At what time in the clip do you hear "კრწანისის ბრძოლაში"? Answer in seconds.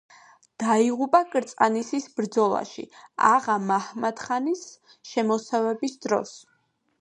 1.33-2.85